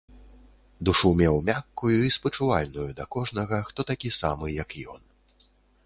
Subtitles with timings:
[0.89, 5.01] Душу меў мяккую і спачувальную да кожнага, хто такі самы, як ён.